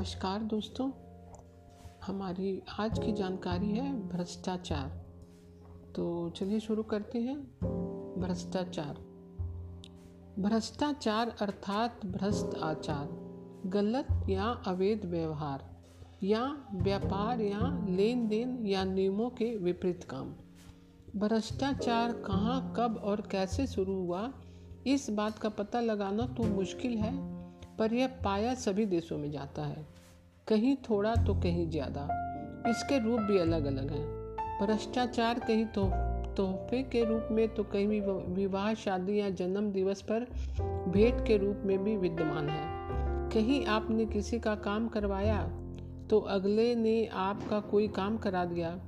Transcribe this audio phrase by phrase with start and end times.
[0.00, 0.90] नमस्कार दोस्तों।
[2.06, 4.88] हमारी आज की जानकारी है भ्रष्टाचार।
[5.96, 7.40] तो चलिए शुरू करते हैं।
[8.20, 8.94] भ्रष्टाचार।
[10.42, 13.08] भ्रष्टाचार अर्थात भ्रष्ट आचार।
[13.66, 15.82] गलत या अवैध व्यवहार।
[16.22, 20.34] या व्यापार या लेन देन या नियमों के विपरीत काम।
[21.16, 24.32] भ्रष्टाचार कहाँ, कब और कैसे शुरू हुआ,
[24.86, 27.39] इस बात का पता लगाना तो मुश्किल है।
[27.80, 29.86] पर यह पाया सभी देशों में जाता है।
[30.48, 32.02] कहीं थोड़ा तो कहीं ज़्यादा।
[32.70, 34.06] इसके रूप भी अलग अलग हैं
[34.60, 35.84] भ्रष्टाचार कहीं तो
[36.36, 38.00] तोहफे के रूप में तो कहीं
[38.34, 40.26] विवाह, शादी या जन्म दिवस पर
[40.88, 42.68] भेंट के रूप में भी विद्यमान है।
[43.30, 45.42] कहीं आपने किसी का काम करवाया
[46.10, 48.78] तो अगले ने आपका कोई काम करा दिया।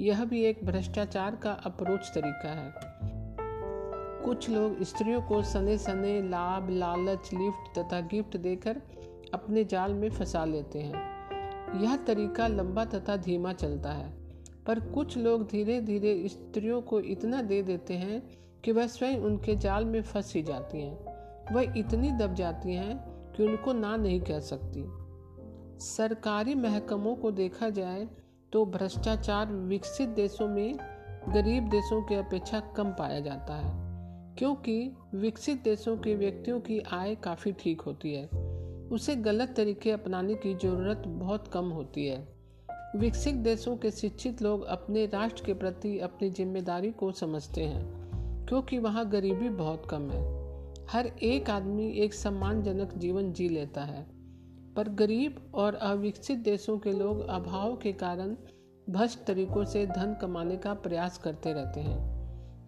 [0.00, 3.09] यह भी एक भ्रष्टाचार का अप्रोच तरीका है।
[4.24, 8.80] कुछ लोग स्त्रियों को सने सने लाभ, लालच, लिफ्ट तथा गिफ्ट देकर
[9.34, 14.10] अपने जाल में फंसा लेते हैं। यह तरीका लंबा तथा धीमा चलता है,
[14.66, 18.22] पर कुछ लोग धीरे धीरे स्त्रियों को इतना दे देते हैं
[18.64, 22.96] कि वह स्वयं उनके जाल में फंस ही जाती हैं। वह इतनी दब जाती हैं
[23.32, 24.84] कि उनको ना नहीं कह सकती।
[25.80, 28.08] सरकारी महकमों को देखा जाए
[28.52, 30.76] तो भ्रष्टाचार विकसित देशों में
[31.28, 33.89] गरीब देशों की अपेक्षा कम पाया जाता है।
[34.38, 38.26] क्योंकि विकसित देशों के व्यक्तियों की आय काफ़ी ठीक होती है।
[38.88, 42.28] उसे गलत तरीके अपनाने की ज़रूरत बहुत कम होती है।
[42.96, 47.84] विकसित देशों के शिक्षित लोग अपने राष्ट्र के प्रति अपनी ज़िम्मेदारी को समझते हैं,
[48.46, 50.22] क्योंकि वहाँ गरीबी बहुत कम है।
[50.88, 54.06] हर एक आदमी एक सम्मानजनक जीवन जी लेता है।
[54.76, 58.36] पर गरीब और अविकसित देशों के लोग अभाव के कारण
[58.90, 62.19] भ्रष्ट तरीकों से धन कमाने का प्रयास करते रहते हैं।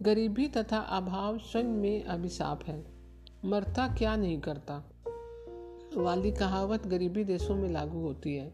[0.03, 2.87] गरीबी तथा अभाव स्वयं में अभिशाप है।
[3.45, 4.91] मरता क्या नहीं करता?
[5.97, 8.51] वाली कहावत गरीबी देशों में लागू होती है।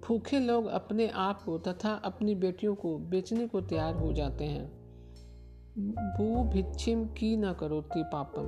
[0.00, 4.80] भूखे लोग अपने आप को तथा अपनी बेटियों को बेचने को तैयार हो जाते हैं।
[5.90, 8.44] भू भिक्षिम की न करोती पापम।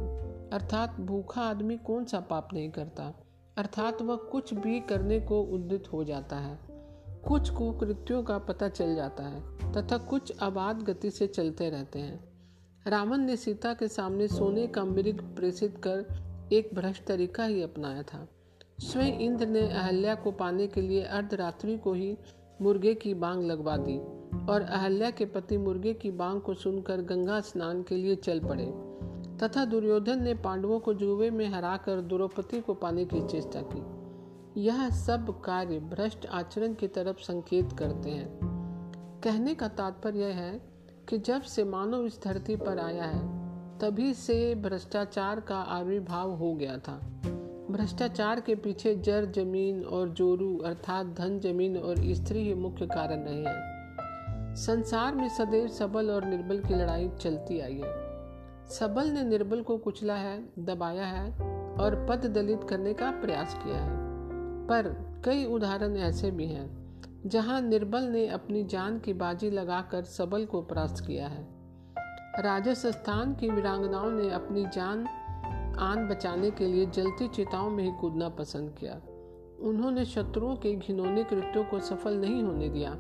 [0.56, 3.15] अर्थात भूखा आदमी कौन सा पाप नहीं करता?
[3.56, 6.72] अर्थात वह कुछ भी करने को उद्दित हो जाता है।
[7.28, 9.41] कुछ कुकृत्यों का पता चल जाता है,
[9.72, 12.33] तथा कुछ आबाद गति से चलते रहते हैं।
[12.87, 18.03] रावण ने सीता के सामने सोने का मृग प्रेषित कर एक भ्रष्ट तरीका ही अपनाया
[18.03, 18.28] था।
[18.81, 22.16] स्वयं इंद्र ने अहल्या को पाने के लिए अर्धरात्रि को ही
[22.62, 23.99] मुर्गे की बांग लगवा दी,
[24.53, 28.66] और अहल्या के पति मुर्गे की बांग को सुनकर गंगा स्नान के लिए चल पड़े,
[29.39, 34.02] तथा दुर्योधन ने पांडवों को जुए में हराकर द्रौपदी को पाने की चेष्टा की।
[34.57, 38.39] यह सब कार्य भ्रष्ट आचरण की तरफ़ संकेत करते हैं।
[39.25, 40.61] कहने का तात्पर्य है
[41.09, 43.43] कि जब से मानव इस धरती पर आया है,
[43.79, 47.01] तभी से भ्रष्टाचार का आविर्भाव हो गया था।
[47.71, 53.21] भ्रष्टाचार के पीछे जर ज़मीन और जोरू अर्थात धन ज़मीन और स्त्री ही मुख्य कारण
[53.21, 53.73] रहे हैं।
[54.55, 58.13] संसार में सदैव सबल और निर्बल की लड़ाई चलती आई है।
[58.69, 61.31] सबल ने निर्बल को कुचला है, दबाया है
[61.77, 64.02] और पद दलित करने का प्रयास किया है।
[64.62, 64.89] पर
[65.25, 66.71] कई उदाहरण ऐसे भी हैं,
[67.27, 71.47] जहाँ निर्बल ने अपनी जान की बाजी लगाकर सबल को परास्त किया है।
[72.43, 75.06] राजस्थान की वीरांगनाओं ने अपनी जान,
[75.78, 79.01] आन बचाने के लिए जलती चिताओं में ही कूदना पसंद किया।
[79.69, 82.91] उन्होंने शत्रुओं के घिनौने कृत्यों को सफल नहीं होने दिया।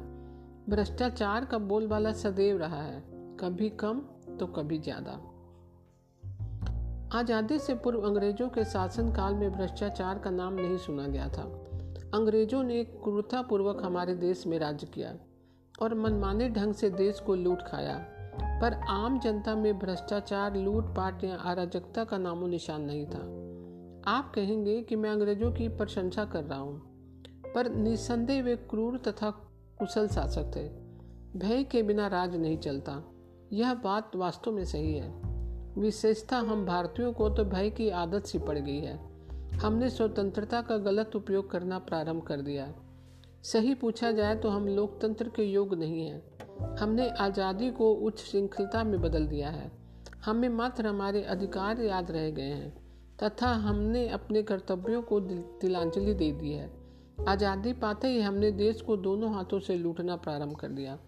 [0.68, 3.02] भ्रष्टाचार का बोलबाला सदैव रहा है,
[3.40, 4.00] कभी कम
[4.40, 5.20] तो कभी ज़्यादा।
[7.14, 11.42] आज़ादी से पूर्व अंग्रेज़ों के शासनकाल में भ्रष्टाचार का नाम नहीं सुना गया था।
[12.14, 15.14] अंग्रेज़ों ने क्रूरतापूर्वक हमारे देश में राज्य किया
[15.82, 17.96] और मनमाने ढंग से देश को लूट खाया।
[18.60, 23.20] पर आम जनता में भ्रष्टाचार, लूटपाट या अराजकता का नामो निशान नहीं था।
[24.10, 26.78] आप कहेंगे कि मैं अंग्रेज़ों की प्रशंसा कर रहा हूँ,
[27.54, 29.30] पर निसंदेह वे क्रूर तथा
[29.78, 30.68] कुशल शासक थे।
[31.38, 33.02] भय के बिना राज नहीं चलता।
[33.52, 35.31] यह बात वास्तव में सही है।
[35.78, 38.98] विशेषता हम भारतीयों को तो भय की आदत सी पड़ गई है।
[39.58, 42.72] हमने स्वतंत्रता का गलत उपयोग करना प्रारंभ कर दिया।
[43.42, 48.82] सही पूछा जाए तो हम लोकतंत्र के योग नहीं हैं। हमने आज़ादी को उच्च श्रृंखलता
[48.84, 49.70] में बदल दिया है।
[50.24, 52.72] हमें मात्र हमारे अधिकार याद रह गए हैं,
[53.22, 55.20] तथा हमने अपने कर्तव्यों को
[55.60, 56.70] तिलांजलि दे दी है।
[57.28, 60.98] आज़ादी पाते ही हमने देश को दोनों हाथों से लूटना प्रारंभ कर दिया।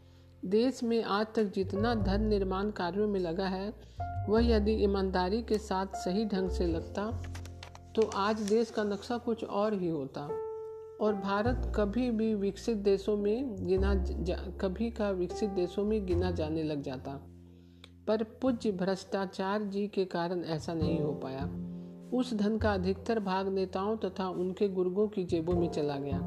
[0.47, 3.73] देश में आज तक जितना धन निर्माण कार्यों में लगा है,
[4.29, 7.23] वह यदि ईमानदारी के साथ सही ढंग से लगता
[7.97, 10.21] तो आज देश का नक्शा कुछ और ही होता।
[11.01, 13.95] और भारत कभी भी विकसित देशों में गिना
[14.61, 17.11] कभी का विकसित देशों में गिना जाने लग जाता।
[18.09, 21.45] पर पूज्य भ्रष्टाचार जी के कारण ऐसा नहीं हो पाया।
[22.19, 26.19] उस धन का अधिकतर भाग नेताओं तथा उनके गुर्गों की जेबों में चला गया।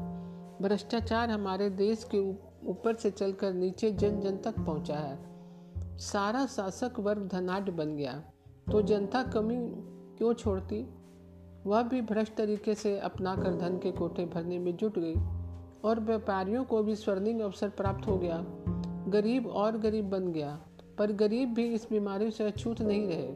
[0.62, 5.18] भ्रष्टाचार हमारे देश के ऊपर से चलकर नीचे जन जन तक पहुँचा है।
[5.98, 8.22] सारा शासक वर्ग धनाढ़ बन गया।
[8.72, 9.56] तो जनता कमी
[10.18, 10.86] क्यों छोड़ती?
[11.66, 15.14] वह भी भ्रष्ट तरीके से अपनाकर धन के कोठे भरने में जुट गई
[15.84, 18.44] और व्यापारियों को भी स्वर्णिम अवसर प्राप्त हो गया।
[19.08, 20.58] गरीब और गरीब बन गया,
[20.98, 23.34] पर गरीब भी इस बीमारी से अछूत नहीं रहे।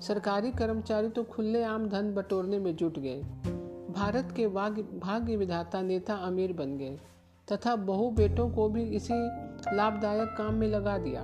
[0.00, 3.22] सरकारी कर्मचारी तो खुले आम धन बटोरने में जुट गए।
[3.94, 6.98] भारत के भाग्य विधाता नेता अमीर बन गए।
[7.52, 9.14] तथा बहु बेटों को भी इसी
[9.74, 11.22] लाभदायक काम में लगा दिया।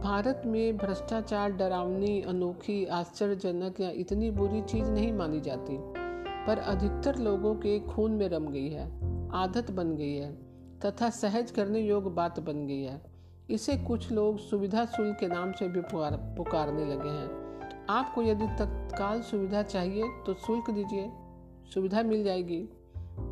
[0.00, 5.76] भारत में भ्रष्टाचार डरावनी, अनोखी, आश्चर्यजनक या इतनी बुरी चीज़ नहीं मानी जाती,
[6.46, 8.86] पर अधिकतर लोगों के खून में रम गई है,
[9.32, 10.32] आदत बन गई है,
[10.80, 13.00] तथा सहज करने योग्य बात बन गई है।
[13.50, 18.46] इसे कुछ लोग सुविधा शुल्क के नाम से भी पुकार, पुकारने लगे हैं। आपको यदि
[18.46, 21.10] तत्काल सुविधा चाहिए तो शुल्क दीजिए,
[21.74, 22.68] सुविधा मिल जाएगी।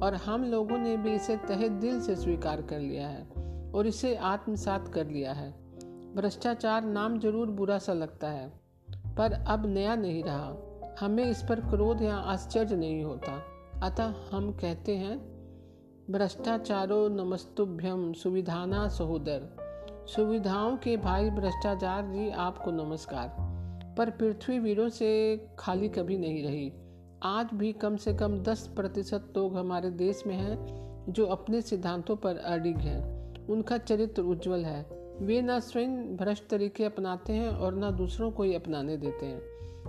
[0.03, 3.29] और हम लोगों ने भी इसे तहे दिल से स्वीकार कर लिया है
[3.75, 5.51] और इसे आत्मसात कर लिया है।
[6.15, 8.53] भ्रष्टाचार नाम ज़रूर बुरा सा लगता है,
[9.19, 10.57] पर अब नया नहीं रहा।
[11.01, 13.43] हमें इस पर क्रोध या आश्चर्य नहीं होता।
[13.83, 15.19] अतः हम कहते हैं,
[16.11, 19.57] भ्रष्टाचारो नमस्तुभ्यम सुविधाना सहोदर।
[20.17, 23.37] सुविधाओं के भाई भ्रष्टाचार जी आपको नमस्कार।
[23.99, 25.11] पर पृथ्वी वीरों से
[25.59, 26.73] खाली कभी नहीं रही।
[27.23, 30.59] आज भी कम से कम 10 प्रतिशत लोग हमारे देश में हैं
[31.09, 34.87] जो अपने सिद्धांतों पर अडिग हैं। उनका चरित्र उज्जवल है।
[35.21, 39.41] वे न स्वयं भ्रष्ट तरीके अपनाते हैं और न दूसरों को ही अपनाने देते हैं।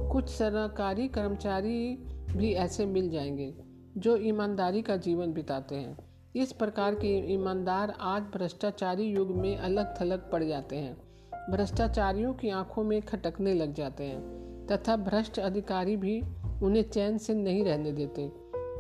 [0.10, 1.96] कुछ सरकारी कर्मचारी
[2.36, 3.56] भी ऐसे मिल जाएँगे
[3.98, 5.98] जो ईमानदारी का जीवन बिताते हैं।
[6.36, 10.98] इस प्रकार के ईमानदार आज भ्रष्टाचारी युग में अलग थलग पड़ जाते हैं।
[11.52, 14.40] भ्रष्टाचारियों की आँखों में खटकने लग जाते हैं
[14.72, 16.22] तथा भ्रष्ट अधिकारी भी
[16.64, 18.32] उन्हें चैन से नहीं रहने देते।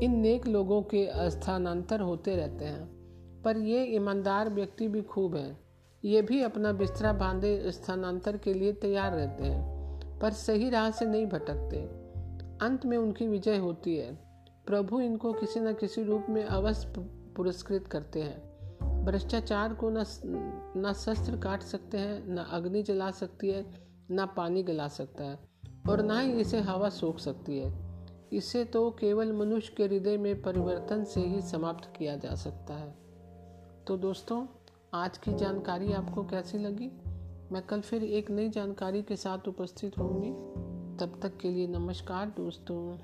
[0.06, 3.00] इन नेक लोगों के स्थानांतर होते रहते हैं।
[3.46, 5.60] पर ये ईमानदार व्यक्ति भी खूब हैं।
[6.06, 9.80] ये भी अपना बिस्तरा बांधे स्थानांतर के लिए तैयार रहते हैं,
[10.20, 11.78] पर सही राह से नहीं भटकते।
[12.66, 14.30] अंत में उनकी विजय होती है।
[14.68, 16.94] प्रभु इनको किसी न किसी रूप में अवश्य
[17.36, 18.50] पुरस्कृत करते हैं।
[19.06, 20.04] भ्रष्टाचार को न
[20.78, 23.66] न शस्त्र काट सकते हैं, न अग्नि जला सकती है,
[24.12, 25.40] न पानी गला सकता है।
[25.88, 27.90] और ना ही इसे हवा सोख सकती है।
[28.34, 32.96] इसे तो केवल मनुष्य के हृदय में परिवर्तन से ही समाप्त किया जा सकता है।
[33.88, 34.48] तो दोस्तों,
[34.94, 36.92] आज की जानकारी आपको कैसी लगी?
[37.52, 40.32] मैं कल फिर एक नई जानकारी के साथ उपस्थित होंगी
[40.98, 42.98] तब तक के लिए नमस्कार दोस्तों।